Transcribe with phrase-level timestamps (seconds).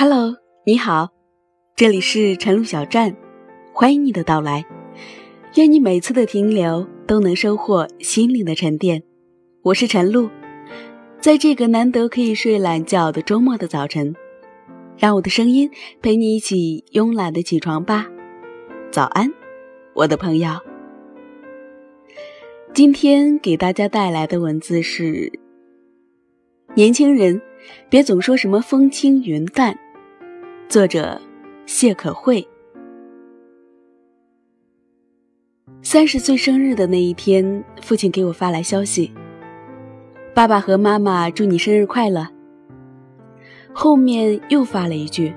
[0.00, 1.08] Hello，你好，
[1.74, 3.16] 这里是晨露小站，
[3.72, 4.64] 欢迎你的到来。
[5.56, 9.02] 愿你每次的停留都能收获心灵的沉淀。
[9.60, 10.30] 我是晨露，
[11.20, 14.14] 在这个难得可以睡懒觉的周末的早晨，
[14.96, 15.68] 让我的声音
[16.00, 18.06] 陪你一起慵懒的起床吧。
[18.92, 19.28] 早安，
[19.94, 20.50] 我的朋友。
[22.72, 25.32] 今天给大家带来的文字是：
[26.76, 27.42] 年轻人，
[27.90, 29.76] 别总说什么风轻云淡。
[30.68, 31.18] 作者：
[31.64, 32.46] 谢可慧。
[35.80, 39.10] 三十岁生日的那一天，父亲给我发来消息
[40.36, 42.28] ：“爸爸和妈妈祝你生日快乐。”
[43.72, 45.32] 后面又发了一句：“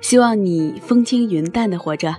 [0.00, 2.14] 希望你风轻云淡的活着。”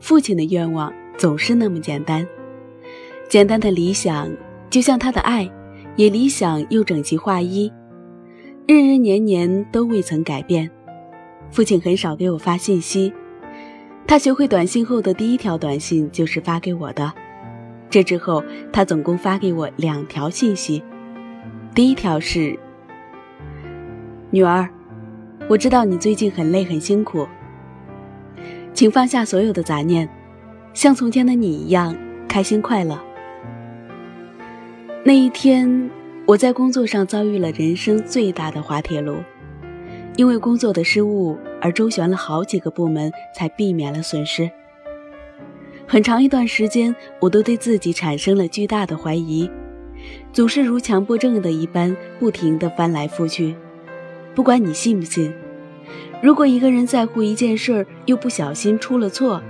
[0.00, 2.28] 父亲的愿望总是那么简单，
[3.26, 4.30] 简单的理想，
[4.68, 5.50] 就像他的爱，
[5.96, 7.72] 也理想又整齐划一。
[8.70, 10.70] 日日年年都未曾改变，
[11.50, 13.12] 父亲很少给我发信息。
[14.06, 17.12] 他学会短信后的第一条短信就是发给我的。
[17.90, 20.84] 这之后，他总共发给我两条信息。
[21.74, 22.56] 第一条是
[24.30, 24.68] ：“女儿，
[25.48, 27.26] 我知道你最近很累很辛苦，
[28.72, 30.08] 请放下所有的杂念，
[30.74, 31.92] 像从前的你一样
[32.28, 32.96] 开心快乐。”
[35.02, 35.90] 那一天。
[36.30, 39.16] 我在工作上遭遇了人生最大的滑铁卢，
[40.14, 44.48] 因为工作的失误而周旋了好几个部门，才避免了损失。
[45.88, 49.50] 很长一段时间，我都对自己产生了巨大的怀疑，
[50.32, 53.56] 总是如强迫症的一般，不停地翻来覆去。
[54.32, 55.34] 不管你信不信，
[56.22, 59.42] 如果一个人在乎一件事儿，又不小心出了错，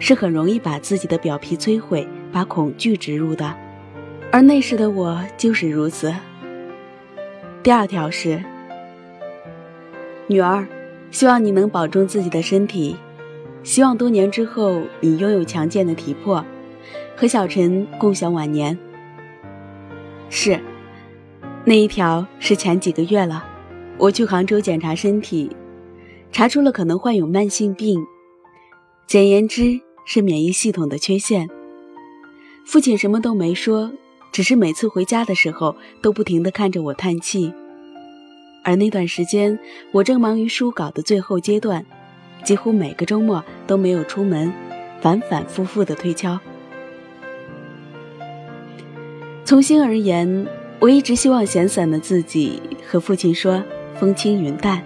[0.00, 3.54] 是很容易把自己的表皮摧毁，把恐惧植入的。
[4.34, 6.12] 而那时的我就是如此。
[7.62, 8.42] 第二条是，
[10.26, 10.66] 女儿，
[11.12, 12.96] 希望你能保重自己的身体，
[13.62, 16.44] 希望多年之后你拥有强健的体魄，
[17.14, 18.76] 和小陈共享晚年。
[20.28, 20.58] 是，
[21.64, 23.46] 那一条是前几个月了，
[23.98, 25.48] 我去杭州检查身体，
[26.32, 28.04] 查出了可能患有慢性病，
[29.06, 31.48] 简言之是免疫系统的缺陷。
[32.66, 33.92] 父亲什么都没说。
[34.34, 37.54] 只是每次回家的时候，都不停地看着我叹气。
[38.64, 39.56] 而那段时间，
[39.92, 41.86] 我正忙于书稿的最后阶段，
[42.42, 44.52] 几乎每个周末都没有出门，
[45.00, 46.36] 反反复复的推敲。
[49.44, 50.48] 从心而言，
[50.80, 53.62] 我一直希望闲散的自己和父亲说
[54.00, 54.82] “风轻云淡”。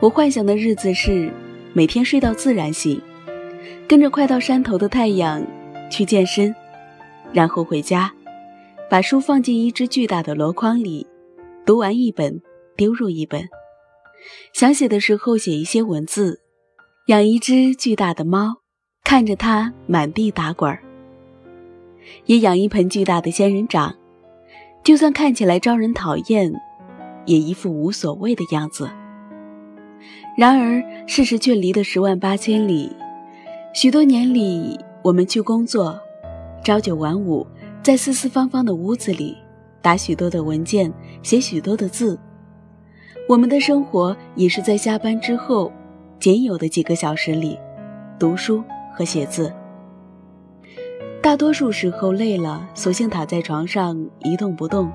[0.00, 1.30] 我幻想的日子是
[1.74, 2.98] 每天睡到自然醒，
[3.86, 5.46] 跟着快到山头的太阳
[5.90, 6.54] 去健身。
[7.32, 8.12] 然后回家，
[8.88, 11.06] 把书放进一只巨大的箩筐里，
[11.64, 12.40] 读完一本，
[12.76, 13.46] 丢入一本。
[14.52, 16.40] 想写的时候写一些文字，
[17.08, 18.56] 养一只巨大的猫，
[19.04, 20.82] 看着它满地打滚儿。
[22.24, 23.94] 也养一盆巨大的仙人掌，
[24.82, 26.52] 就算看起来招人讨厌，
[27.26, 28.90] 也一副无所谓的样子。
[30.38, 32.90] 然而事实却离得十万八千里。
[33.74, 36.00] 许多年里，我们去工作。
[36.66, 37.46] 朝九晚五，
[37.80, 39.36] 在四四方方的屋子里
[39.80, 42.18] 打许多的文件，写许多的字。
[43.28, 45.72] 我们的生活也是在下班之后
[46.18, 47.56] 仅有的几个小时里
[48.18, 49.54] 读书和写字。
[51.22, 54.90] 大多数时候累了，索性躺在床上一动不动。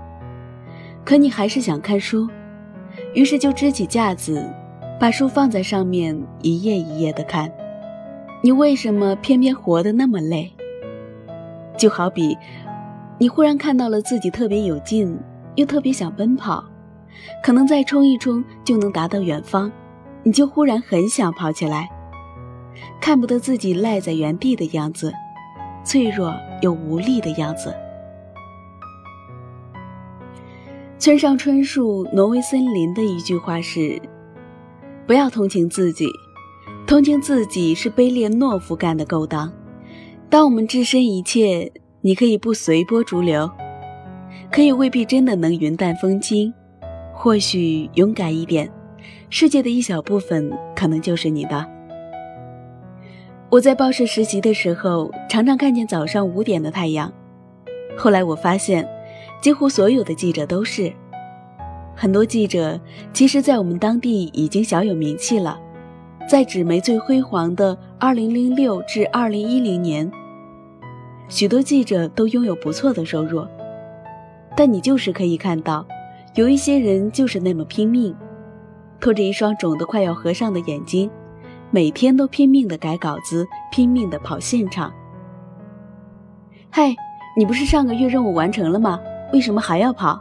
[1.06, 2.28] 可你还是想看书，
[3.14, 4.46] 于是就支起架子，
[5.00, 7.50] 把书放在上面，一页一页的看。
[8.44, 10.54] 你为什么偏偏活得那么累？
[11.78, 12.38] 就好比，
[13.18, 15.18] 你忽然看到了自己特别有劲，
[15.56, 16.64] 又特别想奔跑，
[17.44, 19.72] 可能再冲一冲就能达到远方，
[20.24, 21.90] 你就忽然很想跑起来，
[23.00, 25.14] 看不得自己赖在原地的样子，
[25.84, 27.74] 脆弱又无力的样子。
[31.00, 34.00] 村上春树《挪威森林》的一句话是
[35.08, 36.06] ：“不要同情自己，
[36.86, 39.52] 同情自己是卑劣懦夫干的勾当。”
[40.32, 41.70] 当我们置身一切，
[42.00, 43.52] 你可以不随波逐流，
[44.50, 46.54] 可以未必真的能云淡风轻，
[47.14, 48.72] 或许勇敢一点，
[49.30, 51.70] 世界的一小部分可能就是你的。
[53.50, 57.12] 我在报社实习的时候，常常看见早上五点的太阳，
[57.98, 58.88] 后来我发现，
[59.42, 60.94] 几乎所有的记者都是。
[61.94, 62.80] 很多记者
[63.12, 65.60] 其实，在我们当地已经小有名气了，
[66.26, 70.10] 在纸媒最辉煌的2006至2010年。
[71.32, 73.48] 许多记者都拥有不错的收入，
[74.54, 75.88] 但你就是可以看到，
[76.36, 78.14] 有一些人就是那么拼命，
[79.00, 81.10] 拖着一双肿得快要合上的眼睛，
[81.70, 84.92] 每天都拼命的改稿子，拼命的跑现场。
[86.70, 86.94] 嗨，
[87.38, 89.00] 你不是上个月任务完成了吗？
[89.32, 90.20] 为什么还要跑？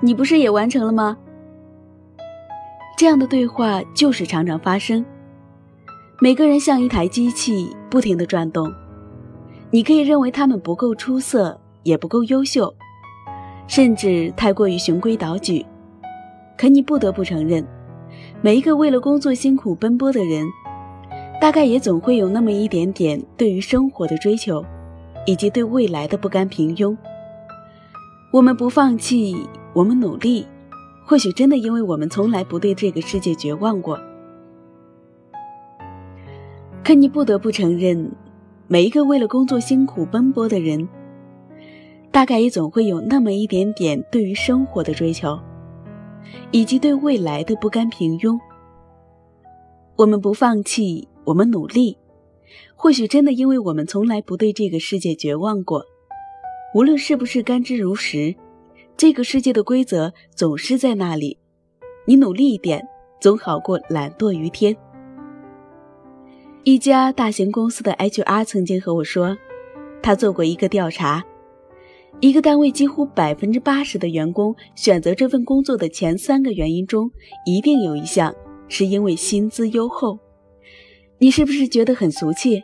[0.00, 1.18] 你不是也完成了吗？
[2.96, 5.04] 这样的对话就是常常发生。
[6.18, 8.72] 每个人像一台机器，不停的转动。
[9.70, 12.74] 你可以认为他们不够出色，也不够优秀。
[13.68, 15.64] 甚至太过于循规蹈矩，
[16.58, 17.64] 可你不得不承认，
[18.42, 20.44] 每一个为了工作辛苦奔波的人，
[21.40, 24.64] 大概也总会有那么一点点对于生活的追求，
[25.24, 26.96] 以及对未来的不甘平庸。
[28.32, 29.36] 我们不放弃，
[29.72, 30.44] 我们努力，
[31.06, 33.96] 或许真的因为我们从来不对这个世界绝望过。
[36.82, 38.10] 可你不得不承认，
[38.72, 40.88] 每一个为了工作辛苦奔波的人。
[42.12, 45.36] 大概也总会有那么一点点对于生活的追求，
[46.52, 48.38] 以及对未来的不甘平庸。
[49.96, 51.98] 我们不放弃，我们努力，
[52.76, 55.84] 或许真的因为我们从来不对这个世界绝望过。
[56.72, 58.36] 无论是不是甘之如饴，
[58.96, 61.36] 这个世界的规则总是在那里。
[62.06, 62.86] 你努力一点，
[63.20, 64.76] 总好过懒惰于天。
[66.62, 69.34] 一家大型公司的 HR 曾经和我说，
[70.02, 71.24] 他做过一个调查。
[72.20, 77.10] 一个单位几乎百分之八十的员工选择这份工作的前三个原因中，
[77.46, 78.34] 一定有一项
[78.68, 80.18] 是因为薪资优厚。
[81.16, 82.62] 你是不是觉得很俗气？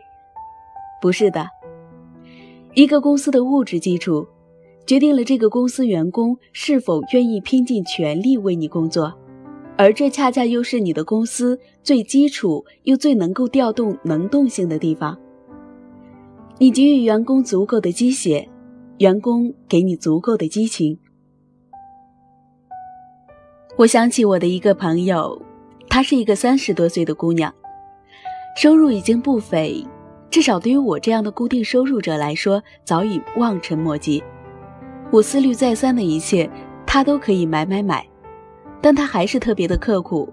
[1.00, 1.48] 不是的，
[2.74, 4.26] 一个公司的物质基础，
[4.86, 9.18] 决定了这个公司员工是否愿意拼尽全力为你工作，
[9.76, 15.18] 而这恰恰又是你的公司最基础又最能够调动能动性的地方。
[16.58, 18.48] 你给予员工足够的鸡血。
[18.98, 20.98] 员工给你足够的激情。
[23.76, 25.42] 我想起我的一个朋友，
[25.86, 27.54] 她是一个三十多岁的姑娘，
[28.56, 29.86] 收入已经不菲，
[30.30, 34.24] 至少对于我这样的固定收入者来说，早已望尘莫及。
[35.10, 36.48] 我思虑再三的一切，
[36.86, 38.08] 她都可以买买买，
[38.80, 40.32] 但他还是特别的刻苦，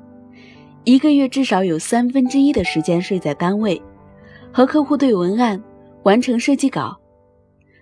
[0.84, 3.82] 一个月至少有三分之一的时间睡在单位，
[4.52, 5.62] 和客户对文案，
[6.04, 7.00] 完成设计稿。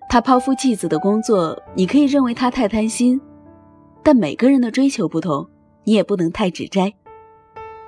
[0.09, 3.19] 他抛夫弃子的工作，你可以认为他太贪心，
[4.03, 5.47] 但每个人的追求不同，
[5.83, 6.93] 你也不能太指摘。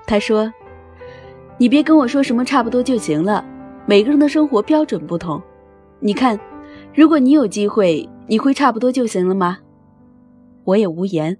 [0.05, 0.51] 他说
[1.57, 3.45] ：“你别跟我说什么差不多就行了，
[3.85, 5.41] 每个人的生活标准不同。
[5.99, 6.39] 你看，
[6.93, 9.59] 如果你有机会，你会差不多就行了吗？”
[10.65, 11.37] 我也无言。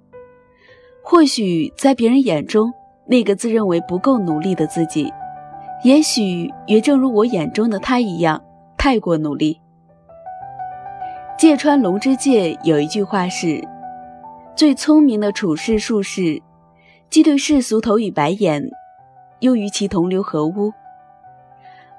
[1.06, 2.74] 或许在别人眼中，
[3.06, 5.12] 那个自认为不够努力的自己，
[5.84, 8.42] 也许也正如我眼中的他一样，
[8.78, 9.60] 太过努力。
[11.38, 13.62] 芥川龙之介有一句话是
[14.56, 16.42] ：“最聪明的处世术士，
[17.10, 18.64] 既对世俗投以白眼，
[19.40, 20.72] 又与其同流合污。”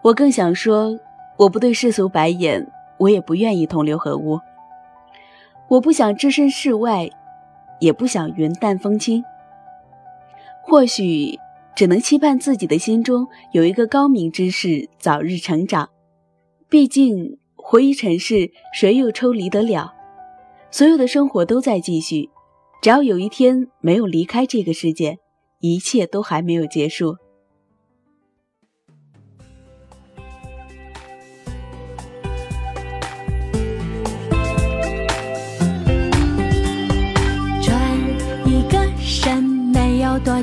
[0.01, 0.99] 我更想说，
[1.37, 2.67] 我不对世俗白眼，
[2.97, 4.41] 我也不愿意同流合污。
[5.69, 7.11] 我不想置身事外，
[7.81, 9.25] 也不想云淡风轻。
[10.63, 11.39] 或许
[11.77, 15.89] 只能期盼自己的心中有一个高明之士早日成长。
[16.69, 17.39] 毕竟。
[17.67, 19.95] 活于尘世，谁又抽离得了？
[20.71, 22.29] 所有的生活都在继续，
[22.83, 25.17] 只要有一天没有离开这个世界，
[25.61, 27.17] 一切都还没有结束。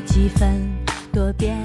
[0.04, 0.68] 几分，
[1.12, 1.56] 多变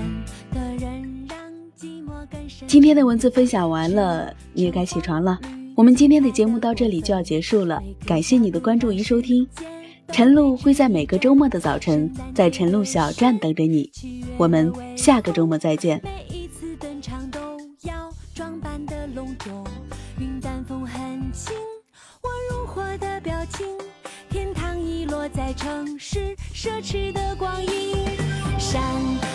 [0.54, 1.38] 的人让
[1.78, 2.68] 寂寞更深。
[2.68, 5.40] 今天的文字分享完了，你也该起床了。
[5.76, 9.48] 我们今天的节目到这里就要结束了，感谢你的关注与收听。
[10.12, 13.92] 晨露会在每个周末的早晨在晨露小站等着你，
[14.38, 16.02] 我们下个周末再见。
[16.04, 17.40] 每一次登场都
[17.82, 19.66] 要装扮的隆重，
[20.20, 21.54] 云淡风很轻，
[22.22, 23.68] 我如火的表情，
[24.30, 27.94] 天堂遗落在城市奢侈的光阴，
[28.78, 29.27] 山。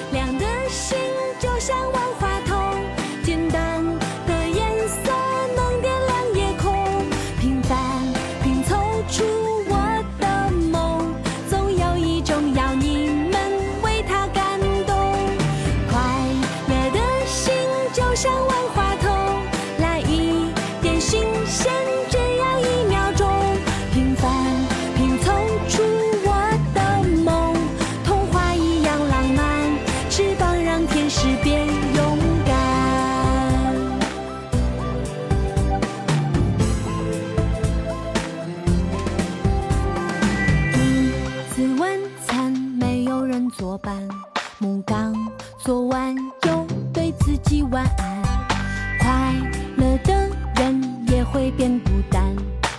[51.43, 52.23] 会变孤单，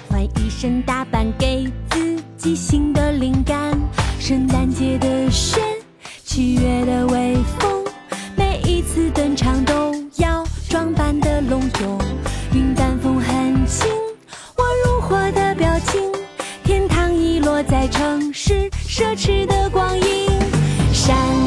[0.08, 3.78] 换一身打扮，给自己新的灵感。
[4.22, 5.60] 圣诞节的雪，
[6.24, 7.84] 七月的微风，
[8.38, 12.00] 每一次登场都要装扮的隆重。
[12.54, 13.86] 云淡风很轻，
[14.56, 16.00] 我如火的表情，
[16.64, 20.30] 天堂遗落在城市奢侈的光阴。
[20.94, 21.43] 山。